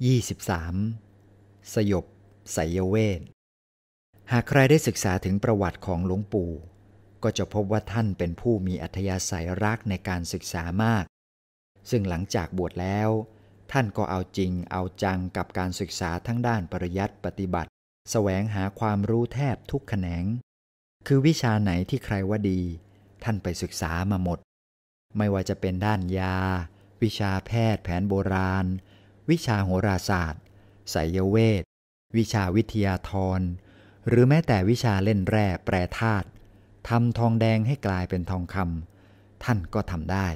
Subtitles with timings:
[0.00, 1.74] 23.
[1.74, 2.04] สยบ
[2.52, 3.20] ไสยเวท
[4.32, 6.52] หากใครได้ศึกษาถึงประวัติของหลวงปู่
[7.22, 11.04] ก็จะพบว่าท่านเป็นผู้มีอัธยาศัยรักในการศึกษามาก
[11.90, 13.10] ซึ่งหลังจากบวชแล้ว
[13.72, 17.70] ท่านก็เอาจริงเอาจังกับการศึกษาทั้งด้านปริยัติปฏิบัติ
[18.10, 20.24] แสวงหาความรู้แทบทุกแขนง
[21.06, 22.60] คือวิชาไหนที่ใครว่าดี
[23.24, 24.38] ท่านไปศึกษามาหมด
[25.16, 26.36] ไม่ว่าจะเป็นด้านยา
[27.02, 28.66] วิชาแพทย์แผนโบราณ
[29.30, 30.42] วิชาโหราศาสตร์
[30.90, 31.62] ไสยเวท
[32.16, 33.40] วิชาวิทยาธร
[34.08, 36.26] หรือแม้แต่วิชาเล่นแร่แปรธาตุ
[36.88, 40.28] ทำทองแดงให้กลายเป็นทองคำท่านก็ทำได้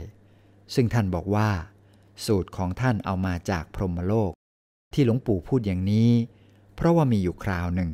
[0.74, 1.50] ซึ่งท่านบอกว่า
[2.26, 4.32] สูตรของท่านเอามาจากพรหมโลก
[4.92, 6.10] ที่หลวงปู่พูดอย่างนี้
[6.74, 7.90] เพราะว่ามีอยู่คราวหนึ่ง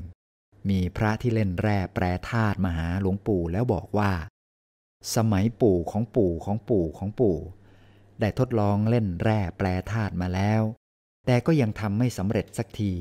[0.68, 4.12] มีพระที่เล่นแร่แปรธาตุมาหาหลวงปู่แล้วบอกว่า
[5.14, 7.36] สมัยปู่ของปู่ของปู่ของปู่
[8.20, 10.62] ได้ทดลองเล่นแร่แปรธาตุมาแล้ว
[11.30, 12.92] แต่ก็ยังทำไม่สำเร็จสักที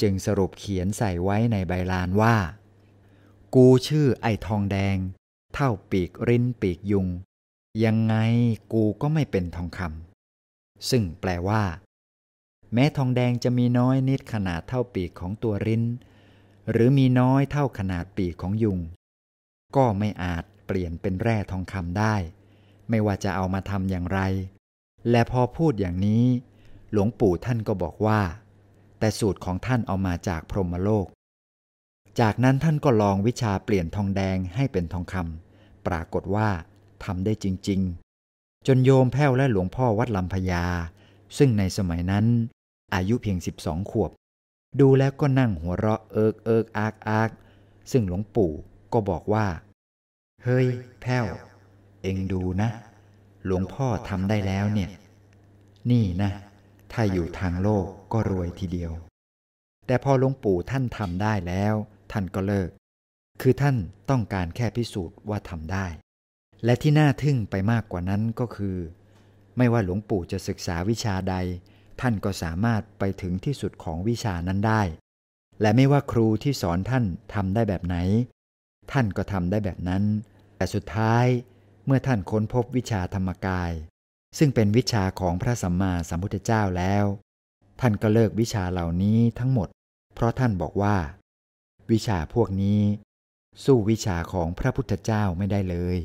[0.00, 2.36] จึงสรุปเขียนใส่ไว้ในใบลานว่า
[3.54, 4.96] กูชื่อไอทองแดง
[5.54, 7.06] เท่าปีกริ้นปีกยุง
[7.84, 8.14] ยังไง
[8.72, 11.62] กูก็ไม่เป็นทองคำซึ่งแปลว่า
[12.72, 15.84] แม้ทองแดงจะมีน้อยนิดขนาดเท่าปีกของตัวริ้น
[16.70, 18.78] หรือมีน้อยเท่าขนาดปีกของยุง
[19.76, 22.14] ก็ไม่อาจเปลี่ยนเป็นแร่ทองคำได้
[22.88, 24.20] ไม่ว่าจะเอามาทำอย่างไร
[25.10, 26.24] และพอพูดอย่างนี้
[26.98, 28.20] หลวงปู่ท่านก็บอกว่า
[28.98, 31.06] แต่สูตรของท่านเอามาจากพรหมโลก
[32.20, 36.48] จากนั้นท่านก็ลองวิชาเปลี่ยนทองแดงให้เป็นทองคำปรากฏว่า
[37.04, 37.80] ทำได้จริง
[38.24, 40.64] ๆ จนโยมแพ้วและหลวงพ่อวัดลำพญา
[41.38, 42.26] ซึ่งในสมัยนั้น
[42.94, 44.10] อายุเพียง 12 ขวบ
[44.80, 47.30] ดูแล้วก็นั่งหัวเราะเอิกเอิกอากอาก
[47.90, 48.52] ซึ่งหลวงปู่
[48.92, 49.46] ก็บอกว่า
[50.44, 50.66] เฮ้ย
[51.00, 51.26] แพ้ว
[52.02, 52.68] เองดูนะ
[53.46, 54.90] หลวงพ่อทำได้แล้วเนี่ย
[55.92, 56.30] นี่นะ
[56.92, 58.92] ถ้าอยู่ทางโลกก็รวยทีเดียว
[59.86, 61.74] แต่พอหลวงปู่ท่านทำได้แล้ว
[62.12, 62.70] ท่านก็เลิก
[63.40, 63.76] คือท่าน
[64.10, 65.86] ต้องการแค่พิสูจน์ว่าทำได้
[66.64, 68.76] และที่น่าทึ่งไปมากกว่านั้นก็คือ
[69.56, 71.36] ไม่ว่าหลวงปู่จะศึกษาวิชาใด
[72.00, 74.82] ท่านก็สามารถไปถึงที่สุดของวิชานั้นได้
[75.60, 77.04] และไม่ว่าครูที่สอนท่าน
[77.34, 77.96] ทำได้แบบไหน
[78.92, 80.02] ท่านก็ทำได้แบบนั้น
[80.56, 81.26] แต่สุดท้าย
[81.86, 83.72] เมื่อท่านค้นพบวิชาธรรมกาย
[84.38, 87.04] ซึ่งเป็นวิชาของพระสัมมาสัมพุทธเจ้าแล้ว
[87.80, 89.68] ท่านก็เลิกวิชาเหล่านี้ทั้งหมด
[90.14, 90.96] เพราะท่านบอกว่า
[91.90, 92.80] วิชาพวกนี้
[93.64, 95.98] สู้วิชาของพระพุทธเจ้าไม่ได้เลย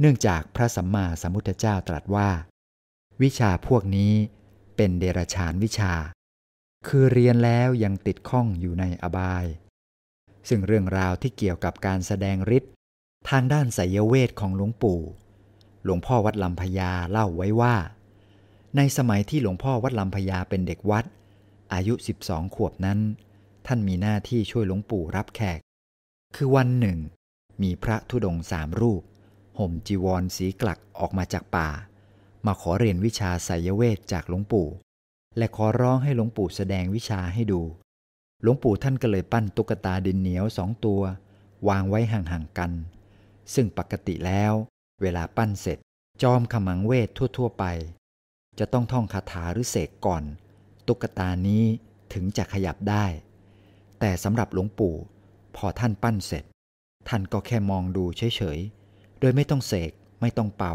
[0.00, 2.30] เนื่องจากพระสัมมาสัมพุทธเจ้าตรัสว่า
[3.22, 4.14] วิชาพวกนี้
[4.76, 5.92] เป็นเดรชานวิชา
[6.88, 9.44] คือเรียนแล้วยังติดข้องอยู่ในอบาย
[10.48, 12.72] ซึ่งเรื่องราวที่เกี่ยวกับการแสดงฤทธิ์
[13.28, 15.00] ทางด้านไสยเวทของหลวงปู่
[15.86, 17.74] หลวงพ่อวัดลำพญาเล่าไว้ว่า
[18.76, 21.04] ในสมัยที่หลวงพ่อวัดลำพญาเป็นเด็กวัด
[21.72, 22.98] อายุ 12 ขวบนั้น
[23.66, 25.60] ท่านมีหน้าที่ช่วยหลวงปู่รับแขก
[26.36, 26.98] คือวันหนึ่ง
[27.62, 29.02] มีพระธุดงสามรูป
[29.58, 31.68] ห่มจีวรสีกลักออกมาจากป่า
[32.46, 34.68] มาขอเรียนวิชาไสยเวทจากหลวงปู่
[35.36, 37.62] และขอร้องให้หลวงปู่แสดงวิชาให้ดู
[38.42, 41.02] หลวงปู่ท่านก็เลยปั้นตุ๊กตาดินเหนียวสองตัว
[41.68, 42.72] วางไว้ห่างๆกัน
[43.54, 44.54] ซึ่งปกติแล้ว
[45.02, 45.78] เวลาปั้นเสร็จ
[46.22, 47.08] จอมขมังเวท
[47.38, 47.64] ทั่ว ๆ ไป
[48.58, 50.22] จะต้องท่องคาถาหรือเสกก่อน
[50.86, 51.64] ตุ๊กตานี้
[52.12, 53.04] ถึงจะขยับได้
[54.00, 54.94] แต่สำหรับหลวงปู่
[55.56, 56.44] พอท่านปั้นเสร็จ
[57.08, 58.58] ท่านก็แค่มองดูเฉย
[58.90, 60.74] ๆ โดยไม่ต้องเสกไม่ต้องเป่า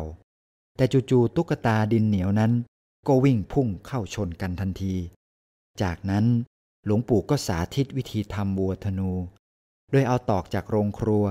[0.78, 2.52] แต่จู่ๆตุ๊กตาดินเหนียวนั้น
[3.08, 4.96] ก็วิ่งพุ่งเข้าชนกันทันที
[5.82, 6.26] จากนั้น
[6.86, 9.12] หลวงปู่ก็สาธิตวิธีทำวัวธนู
[9.92, 11.26] โดยเอาตอกจากโรงครัว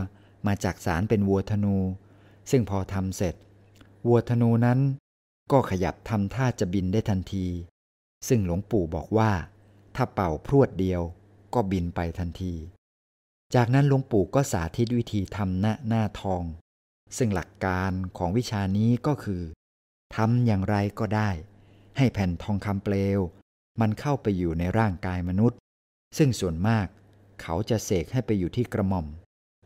[0.47, 1.77] มาจากสารเป็นวัวธนู
[2.51, 3.35] ซึ่งพอทำเสร็จ
[4.07, 4.81] วัวธนูนั้น
[5.53, 7.47] ก็ขยับทำท่าจะบินได้ทันที
[8.29, 9.31] ซึ่งหลวงปู่บอกว่า
[9.97, 11.03] ถ้าเป่าพรวดเดียว
[11.55, 12.55] ก็บินไปทันที
[13.55, 16.43] จากนั้นหลวงปู่ก็สาธิตวิธีทำหน้าหน้าทอง
[17.17, 19.43] ซึ่งหลักการของวิชานี้ก็คือ
[20.17, 21.31] ทำอย่างไรก็ได้
[21.97, 23.21] ให้แผ่นทองคำเปลว
[23.81, 25.59] มันเข้าไปอยู่ในร่างกายมนุษย์
[26.19, 26.87] ซึ่งส่วนมาก
[27.43, 29.07] เขาจะเสกให้ไปอยู่ที่กระหม่อม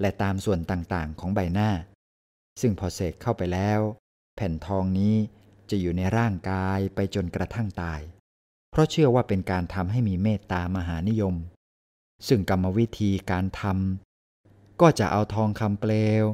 [0.00, 1.70] และตามส่วนต่างๆของใบหน้า
[2.61, 3.81] ซึ่งพอเสกเข้าไปแล้ว
[4.37, 5.15] แผ่นทองนี้
[5.71, 8.01] จะอยู่ในร่างกายไปจนกระทั่งตาย
[8.71, 11.35] เพราะเชื่อว่าเป็นการทำให้มีเมตตามหานิยม
[12.29, 15.93] ซึ่งกรรมวิธีการทำก็จะเอาทองคำเปล
[16.23, 16.25] ว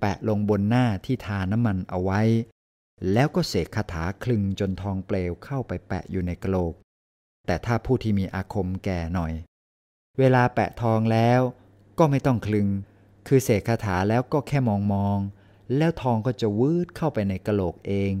[0.00, 2.22] แปะลงบนหน้าที่ทาน้ำมันเอาไว้
[3.12, 6.74] แล้วก็เสกคาถาคลึงจนทองเปลวเข้าไปแปะอยู่ในกระโหลก
[7.46, 9.32] แต่ถ้าผู้ที่มีอาคมแก่หน่อย
[10.18, 11.40] เวลาแปะทองแล้ว
[11.98, 12.68] ก็ไม่ต้องคลึง
[13.26, 15.18] คือเสกคาถาแล้วก็แค่มองมอง
[15.76, 18.12] แล้วทองก็จะวืดเข้าไปในกระโหลกเอง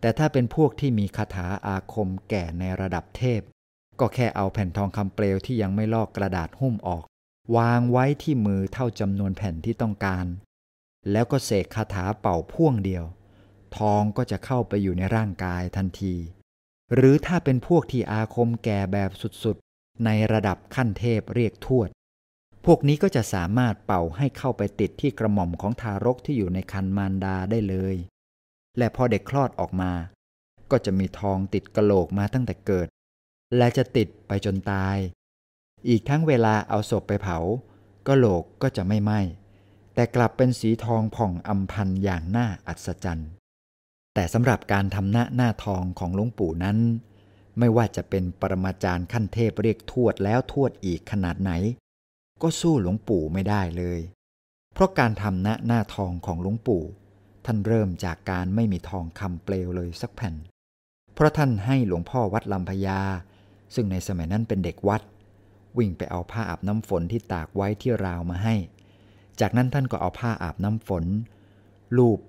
[0.00, 3.40] แต่ถ้าเป็นพวกที่มีคาถาอาคมแก่ในระดับเทพ
[4.00, 7.04] ก็แค่เอาแผ่นทองคำเปลวที่ยังไม่ลอกกระดาษหุ้มออก
[7.56, 10.26] วางไว้ที่มือเท่าจำนวนแผ่นที่ต้องการ
[11.10, 13.04] แล้วก็เสกคาถาเป่าพ่วงเดียว
[13.76, 16.14] ทองก็จะเข้าไปอยู่ในร่างกายทันที
[16.94, 19.10] หรือถ้าเป็นพวกที่อาคมแก่แบบ
[19.44, 21.88] สุดๆ ในระดับขั้นเทพเรียกทวด
[22.70, 27.96] พวกนี้ก็จะสามารถเป่าให้เข้าไปติดที่กระหม่อมของทารกที่อยู่ในคันมารดาได้เลย
[28.78, 29.92] และพอเด็กคลอดออกมา
[30.70, 32.88] ก็จะมีทองติดกระโหลกมาตั้งแต่เกิด
[33.56, 34.96] และจะติดไปจนตาย
[35.88, 37.38] อีกทั้งเวลาเอาศพไปเผา
[38.06, 39.20] ก็โหลกก็จะไม่ไหม้
[39.94, 43.30] แต่กลับเป็นสีทองผ่องอำพันอย่างน่าอัศจรรย์
[44.14, 46.78] แต่สำหรับการทำหน้าหน้าทองของหลวงปู่นั้น
[47.58, 51.52] ไม่ว่าจะเป็นปรมาจารย์ขั้นเทพเรียกทวดแล้วทวดอีกขนาดไหน
[52.42, 54.00] ก็สู้หลวงปู่ไม่ได้เลย
[54.74, 56.82] เพราะการทำหน้าหน้าทองของหลวงปู่
[57.44, 60.34] ท่านเริ่มจากการไม่มีทองคำเปลวเลยสักแผ่น
[61.14, 63.00] เพราะท่านให้หลวงพ่อวัดลำพญา
[63.74, 65.02] ซึ่งในสมัยนั้นเป็นเด็กวัด
[65.78, 68.54] วิ่งไปเอาผ้าอาบน้ำฝนที่ตากไว้ที่ราวมาให้
[69.40, 71.04] จากนั้นท่านก็เอาผ้าอาบน้ำฝน
[71.96, 72.20] ลูบ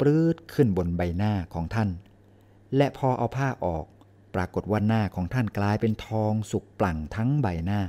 [0.00, 1.88] ปลื้ดขึ้นบนใบหน้าของท่าน
[2.76, 3.86] และพอเอาผ้าออก
[4.34, 7.80] ปรากฏว่าหน้าของท่านกลายเป็นทองสุกปลั่งทั้งใบหน้า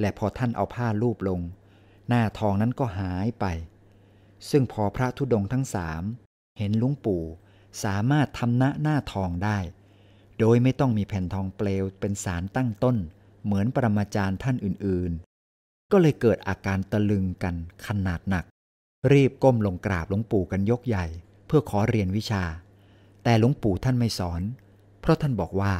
[0.00, 1.40] และพอท่านเอาผ้าลูบลง
[2.08, 3.44] หน้าทองนั้นก็หายไป
[4.50, 6.02] ซึ่งพอพระธุดงทั้งสาม
[6.58, 7.22] เห็นลุงปู่
[7.84, 9.58] สามารถทำหน้าหน้าทองได้
[10.38, 12.96] โดยไม่ต้องมีแผ่นทองเปลวเป็นสารตั้งต้น
[13.44, 17.54] เหมือนปรมาจารย์ท่านอื่นๆ ก็เลยเกิดอาการตะลึงกัน
[17.86, 18.44] ขนาดหนัก
[19.12, 21.06] รีบก้มลงกราบหลวงปู่กันยกใหญ่
[21.46, 22.44] เพื่อขอเรียนวิชา
[23.24, 24.42] แต่หลวงปู่ท่านไม่สอน
[25.00, 25.74] เพราะท่านบอกว่า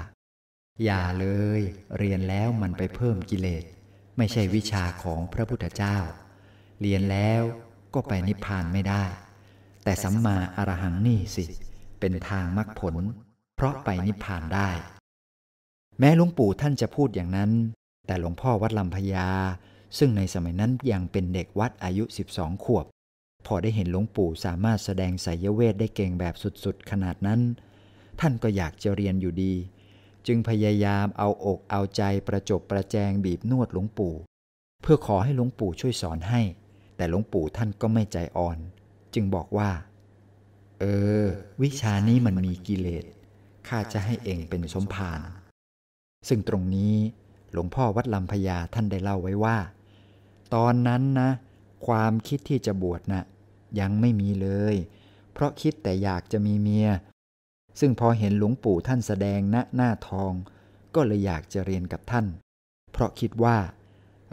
[0.85, 1.27] อย่าเล
[1.59, 1.61] ย
[1.99, 3.65] เรียนแล้วมันไปเพิ่มกิเลส
[4.17, 5.97] ไม่ใช่วิชาของพระพุทธเจ้า
[6.81, 7.43] เรียนแล้ว
[7.95, 9.05] ก็ไปนิพพานไม่ได้
[9.85, 11.45] แต่สัมมาอรหังนี่สิ
[12.01, 12.95] เป็นทางมรรคผล
[13.57, 14.71] เพราะไปนิพพานได้
[15.99, 17.51] แม้หลวงปู่ท่านจะพูดอย่างนั้น
[18.07, 19.29] แต่หลวงพ่อวัดลำพญา
[19.99, 22.87] ซึ่งในสมัยนั้นยังเป็นเด็กวัดอายุ 12 ขวบ
[23.47, 26.35] พอได้เห็นหลวงปู่สามารถแสดงไสยเวทได้เก่งแบบ
[26.65, 27.41] สุดๆ ขนาดนั้น
[28.21, 29.53] ท่านก็อยากจะเรียนอยู่ดี
[30.27, 34.15] จึงพยายามเอาอกเอาใจประจบประแจงบีบนวดหลวงปู่
[34.83, 36.41] เพื่อขอให้หลวงปู่ช่วยสอนให้
[36.97, 38.59] แต่หลวงปู่ท่านก็ไม่ใจอ่อน
[39.15, 39.71] จึงบอกว่า
[40.81, 40.85] เอ
[41.23, 41.25] อ
[41.63, 43.05] วิชานี้มันมีกิเลส
[43.69, 45.21] ข้าจะให้เองเป็นสมภาร
[46.29, 46.95] ซึ่งตรงนี้
[47.53, 49.59] หลวงพ่อวัดลำพญาท่านได้เล่าไว้ว่า
[50.55, 51.31] ตอนนั้นนะ
[51.87, 53.25] ความคิดที่จะบวชนะ่ะ
[53.81, 54.77] ยังไม่มีเลย
[55.33, 56.89] เพราะคิดแต่อยากจะมีเมีย
[57.81, 60.33] ซึ่งพอเห็นหลวงปู่ท่านแสดงณหน้าทอง
[60.95, 62.27] ก็เลยอยากจะเรียนกับท่าน
[62.93, 63.57] เพราะคิดว่า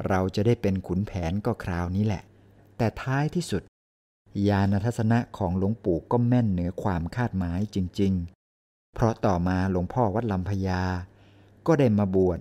[0.08, 2.24] เราจะได้เป็นขุนแผนก็คราวนี้แหละ
[2.78, 3.64] แต่ท้ายที่สุด
[4.48, 8.14] ญาณทัศนะของหลวงปู่ก็แม่นเหนือความคาดหมายจริง
[8.54, 10.82] ๆ เพราะต่อมาหลวงพ่อวัดลำพญา
[11.68, 12.40] ก็ได้มาบวช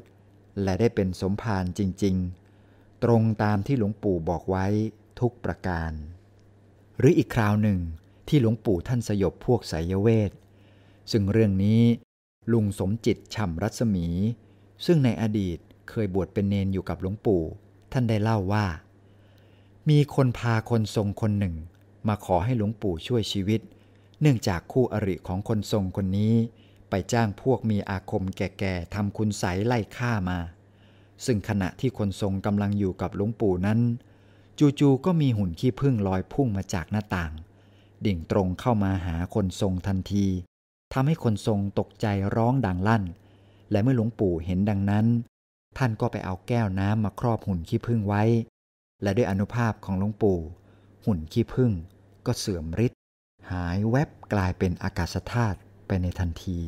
[0.62, 2.16] และได้เป็นสมภารจริง
[2.60, 4.66] ๆ ตรงตามที่หลวงปู่บอกไว้
[5.20, 5.92] ทุกประการ
[6.98, 7.78] หรืออีกคราวหนึ่ง
[8.28, 10.30] ที่หลวงปู่ท่านสยบพวกไสยเวท
[11.10, 11.82] ซึ่งเรื่องนี้
[12.52, 14.06] ลุงสมจิตฉ่ำรัศมี
[14.86, 15.58] ซึ่งในอดีต
[15.90, 17.42] เคยบวชเป็นเนนอยู่กับหลวงปู่
[17.92, 18.66] ท่านได้เล่าว่า
[19.90, 21.54] มีคนพาคนทรงคนหนึ่ง
[22.08, 23.60] มาขอให้หลวงปู่ช่วยชีวิต
[24.20, 26.34] เนื่องจากคู่อริของคนทรงคนนี้
[26.90, 30.38] ไปจ้างพวกมีอาคมแก่ๆทำคุณใสไล่ฆ่ามา
[31.24, 33.80] ซึ่งขณะที่คนทรงกำลังอยู่กับหลวงปู่นั้น
[34.58, 37.32] จู่ๆก็มีหุ่นขี้ผึ้งลอยพุ่งมาจากหน้าต่าง
[38.06, 40.26] ดิ่งตรงเข้ามาหาคนทรงทันที
[40.92, 42.06] ทำให้คนทรงตกใจ
[42.36, 43.04] ร้องดังลั่น
[43.70, 45.06] และเมื่อหลวงปู่เห็นดังนั้น
[45.78, 48.22] ท่านก็ไปเอาแก้วน้ำมาครอบหุ่นขี้ผึ้งไว้
[49.02, 50.38] และด้วยอนุภาพของหลวงปู่
[51.04, 51.72] หุ่นขี้ผึ้ง
[52.26, 52.98] ก็เสื่อมฤทธิ์
[53.50, 56.60] หายแวบกลายเป็นอากาศธาตุไปในทันที